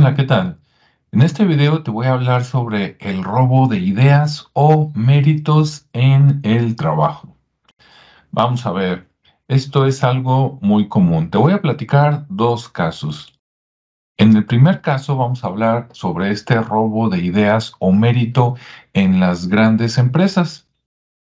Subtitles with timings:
[0.00, 0.60] Hola, ¿qué tal?
[1.10, 6.38] En este video te voy a hablar sobre el robo de ideas o méritos en
[6.44, 7.36] el trabajo.
[8.30, 9.08] Vamos a ver,
[9.48, 11.30] esto es algo muy común.
[11.30, 13.40] Te voy a platicar dos casos.
[14.16, 18.54] En el primer caso vamos a hablar sobre este robo de ideas o mérito
[18.92, 20.68] en las grandes empresas.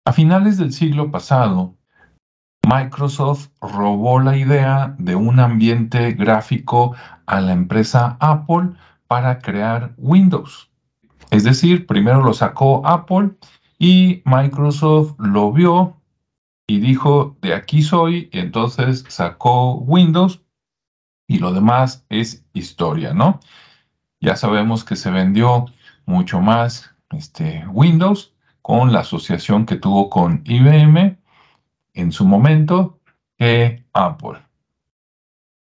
[0.04, 1.76] A finales del siglo pasado,
[2.66, 6.94] Microsoft robó la idea de un ambiente gráfico
[7.26, 8.70] a la empresa Apple
[9.06, 10.70] para crear Windows.
[11.30, 13.32] Es decir, primero lo sacó Apple
[13.78, 16.00] y Microsoft lo vio
[16.66, 20.40] y dijo, de aquí soy, y entonces sacó Windows
[21.26, 23.40] y lo demás es historia, ¿no?
[24.20, 25.66] Ya sabemos que se vendió
[26.06, 31.18] mucho más este, Windows con la asociación que tuvo con IBM
[31.94, 33.00] en su momento
[33.38, 34.42] que Apple.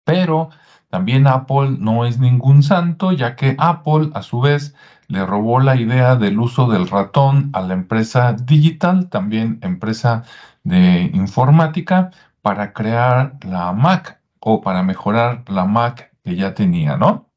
[0.03, 0.49] Pero
[0.89, 4.75] también Apple no es ningún santo, ya que Apple a su vez
[5.07, 10.23] le robó la idea del uso del ratón a la empresa Digital, también empresa
[10.63, 17.29] de informática, para crear la Mac o para mejorar la Mac que ya tenía, ¿no?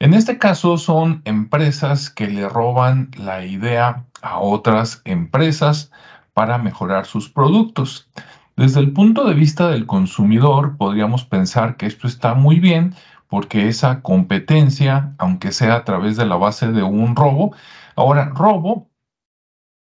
[0.00, 5.90] En este caso son empresas que le roban la idea a otras empresas
[6.34, 8.10] para mejorar sus productos.
[8.56, 12.94] Desde el punto de vista del consumidor, podríamos pensar que esto está muy bien
[13.28, 17.54] porque esa competencia, aunque sea a través de la base de un robo,
[17.96, 18.90] ahora robo,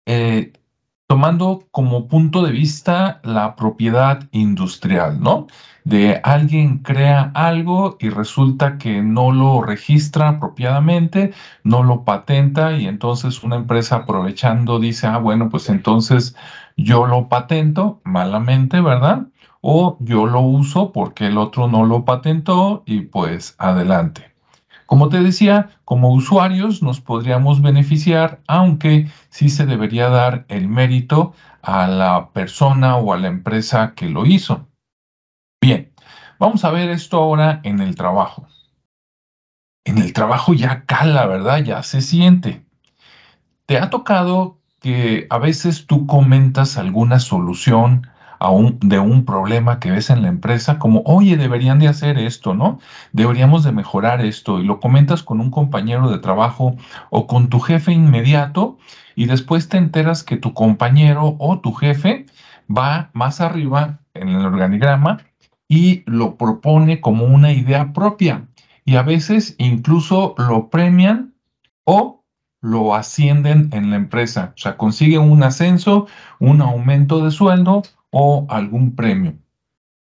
[0.07, 0.53] eh,
[1.16, 5.47] tomando como punto de vista la propiedad industrial, ¿no?
[5.85, 11.31] De alguien crea algo y resulta que no lo registra apropiadamente,
[11.63, 16.36] no lo patenta y entonces una empresa aprovechando dice, ah, bueno, pues entonces
[16.75, 19.27] yo lo patento malamente, ¿verdad?
[19.61, 24.34] O yo lo uso porque el otro no lo patentó y pues adelante.
[24.86, 31.33] Como te decía, como usuarios nos podríamos beneficiar, aunque sí se debería dar el mérito
[31.61, 34.67] a la persona o a la empresa que lo hizo.
[35.61, 35.92] Bien,
[36.37, 38.48] vamos a ver esto ahora en el trabajo.
[39.86, 41.64] En el trabajo ya cala, ¿verdad?
[41.64, 42.65] Ya se siente.
[43.65, 48.08] ¿Te ha tocado que a veces tú comentas alguna solución
[48.82, 52.80] de un problema que ves en la empresa, como, oye, deberían de hacer esto, ¿no?
[53.11, 56.76] Deberíamos de mejorar esto, y lo comentas con un compañero de trabajo
[57.10, 58.78] o con tu jefe inmediato,
[59.16, 62.26] y después te enteras que tu compañero o tu jefe
[62.70, 65.20] va más arriba en el organigrama
[65.67, 68.48] y lo propone como una idea propia.
[68.83, 71.33] Y a veces incluso lo premian
[71.86, 72.23] o
[72.62, 74.54] lo ascienden en la empresa.
[74.56, 76.08] O sea, consigue un ascenso,
[76.39, 77.83] un aumento de sueldo
[78.17, 79.33] o algún premio.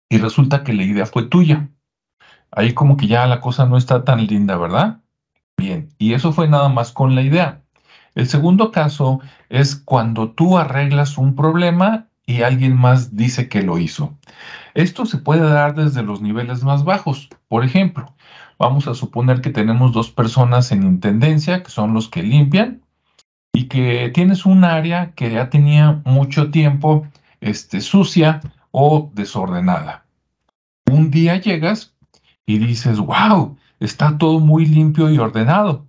[0.08, 1.68] Y resulta que la idea fue tuya.
[2.50, 5.02] Ahí como que ya la cosa no está tan linda, ¿verdad?
[5.58, 7.62] Bien, y eso fue nada más con la idea.
[8.16, 13.78] El segundo caso es cuando tú arreglas un problema y alguien más dice que lo
[13.78, 14.18] hizo.
[14.76, 17.28] Esto se puede dar desde los niveles más bajos.
[17.50, 18.14] Por ejemplo,
[18.58, 22.82] vamos a suponer que tenemos dos personas en intendencia, que son los que limpian,
[23.52, 27.06] y que tienes un área que ya tenía mucho tiempo
[27.42, 28.42] este, sucia
[28.72, 30.06] o desordenada.
[30.92, 31.96] Un día llegas
[32.46, 35.88] y dices, wow, está todo muy limpio y ordenado.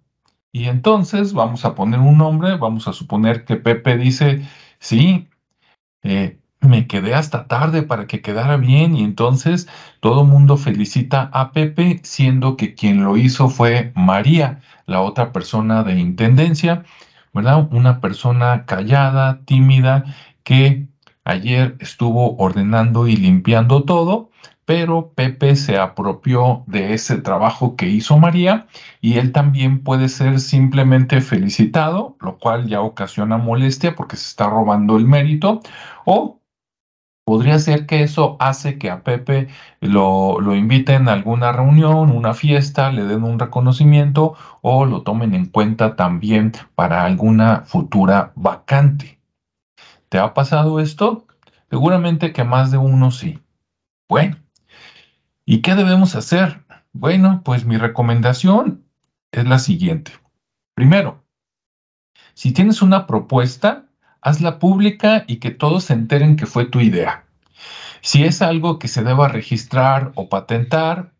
[0.52, 4.42] Y entonces vamos a poner un nombre, vamos a suponer que Pepe dice,
[4.78, 5.28] sí,
[6.02, 9.68] eh, me quedé hasta tarde para que quedara bien y entonces
[10.00, 15.82] todo mundo felicita a Pepe, siendo que quien lo hizo fue María, la otra persona
[15.84, 16.84] de intendencia,
[17.32, 17.68] ¿verdad?
[17.70, 20.04] Una persona callada, tímida,
[20.42, 20.89] que
[21.30, 24.30] Ayer estuvo ordenando y limpiando todo,
[24.64, 28.66] pero Pepe se apropió de ese trabajo que hizo María
[29.00, 34.50] y él también puede ser simplemente felicitado, lo cual ya ocasiona molestia porque se está
[34.50, 35.60] robando el mérito,
[36.04, 36.40] o
[37.24, 39.46] podría ser que eso hace que a Pepe
[39.80, 45.34] lo, lo inviten a alguna reunión, una fiesta, le den un reconocimiento o lo tomen
[45.34, 49.19] en cuenta también para alguna futura vacante.
[50.10, 51.24] ¿Te ha pasado esto?
[51.70, 53.38] Seguramente que más de uno sí.
[54.08, 54.38] Bueno,
[55.44, 56.64] ¿y qué debemos hacer?
[56.92, 58.84] Bueno, pues mi recomendación
[59.30, 60.10] es la siguiente.
[60.74, 61.22] Primero,
[62.34, 63.86] si tienes una propuesta,
[64.20, 67.26] hazla pública y que todos se enteren que fue tu idea.
[68.00, 71.12] Si es algo que se deba registrar o patentar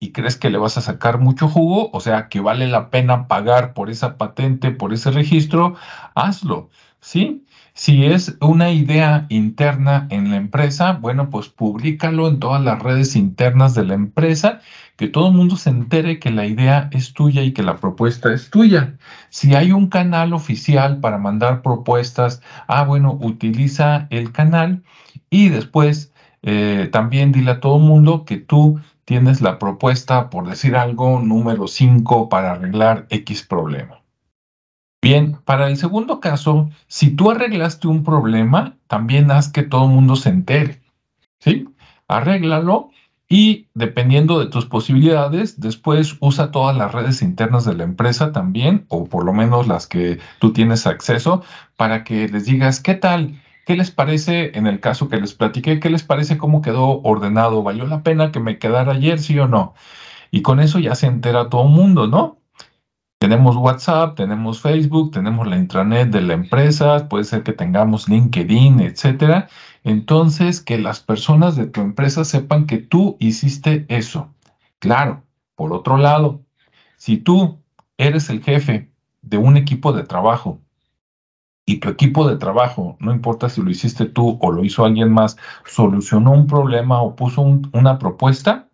[0.00, 3.28] y crees que le vas a sacar mucho jugo, o sea, que vale la pena
[3.28, 5.74] pagar por esa patente, por ese registro,
[6.14, 7.44] hazlo, ¿sí?
[7.74, 13.14] Si es una idea interna en la empresa, bueno, pues públicalo en todas las redes
[13.14, 14.60] internas de la empresa,
[14.96, 18.32] que todo el mundo se entere que la idea es tuya y que la propuesta
[18.34, 18.96] es tuya.
[19.30, 24.82] Si hay un canal oficial para mandar propuestas, ah, bueno, utiliza el canal
[25.30, 26.12] y después
[26.42, 31.20] eh, también dile a todo el mundo que tú tienes la propuesta, por decir algo,
[31.20, 33.97] número 5 para arreglar X problema.
[35.00, 39.92] Bien, para el segundo caso, si tú arreglaste un problema, también haz que todo el
[39.92, 40.82] mundo se entere.
[41.38, 41.68] ¿Sí?
[42.08, 42.90] Arréglalo
[43.28, 48.86] y dependiendo de tus posibilidades, después usa todas las redes internas de la empresa también,
[48.88, 51.44] o por lo menos las que tú tienes acceso,
[51.76, 53.40] para que les digas, ¿qué tal?
[53.66, 55.78] ¿Qué les parece en el caso que les platiqué?
[55.78, 57.62] ¿Qué les parece cómo quedó ordenado?
[57.62, 59.74] ¿Valió la pena que me quedara ayer, sí o no?
[60.30, 62.37] Y con eso ya se entera todo el mundo, ¿no?
[63.18, 68.78] Tenemos WhatsApp, tenemos Facebook, tenemos la intranet de la empresa, puede ser que tengamos LinkedIn,
[68.78, 69.48] etcétera.
[69.82, 74.32] Entonces, que las personas de tu empresa sepan que tú hiciste eso.
[74.78, 75.24] Claro,
[75.56, 76.44] por otro lado,
[76.96, 77.58] si tú
[77.96, 78.92] eres el jefe
[79.22, 80.60] de un equipo de trabajo
[81.66, 85.12] y tu equipo de trabajo, no importa si lo hiciste tú o lo hizo alguien
[85.12, 85.36] más,
[85.66, 88.68] solucionó un problema o puso una propuesta,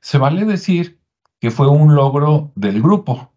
[0.00, 1.00] se vale decir
[1.40, 3.31] que fue un logro del grupo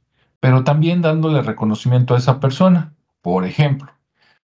[0.45, 2.93] pero también dándole reconocimiento a esa persona.
[3.23, 3.91] Por ejemplo,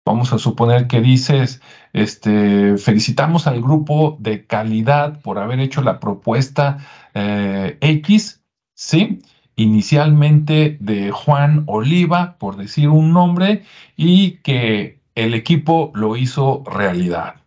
[0.05, 1.61] vamos a suponer que dices,
[1.91, 6.77] este, felicitamos al grupo de calidad por haber hecho la propuesta
[7.13, 8.41] eh, X,
[8.73, 9.19] ¿sí?
[9.57, 13.65] Inicialmente de Juan Oliva, por decir un nombre,
[13.97, 17.41] y que el equipo lo hizo realidad.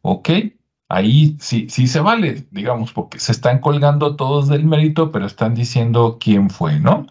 [0.00, 0.28] ¿Ok?
[0.88, 5.54] Ahí sí, sí se vale, digamos, porque se están colgando todos del mérito, pero están
[5.54, 7.06] diciendo quién fue, ¿no?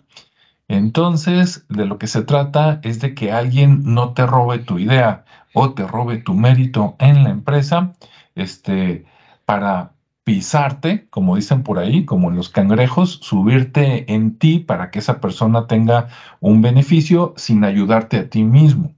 [0.71, 5.25] Entonces, de lo que se trata es de que alguien no te robe tu idea
[5.53, 7.91] o te robe tu mérito en la empresa,
[8.35, 9.05] este,
[9.43, 9.91] para
[10.23, 15.19] pisarte, como dicen por ahí, como en los cangrejos, subirte en ti para que esa
[15.19, 16.07] persona tenga
[16.39, 18.95] un beneficio sin ayudarte a ti mismo.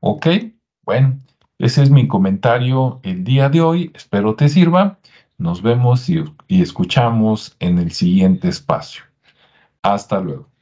[0.00, 0.26] ¿Ok?
[0.84, 1.18] Bueno,
[1.58, 3.90] ese es mi comentario el día de hoy.
[3.94, 4.98] Espero te sirva.
[5.38, 9.04] Nos vemos y, y escuchamos en el siguiente espacio.
[9.80, 10.55] Hasta luego.